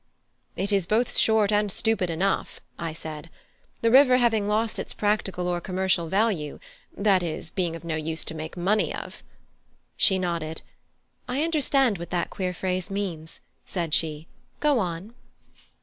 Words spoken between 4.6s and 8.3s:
its practical or commercial value that is, being of no use